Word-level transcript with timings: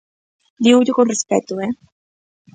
Dígollo 0.63 0.93
con 0.97 1.09
respecto, 1.11 1.53
¡eh! 1.67 1.73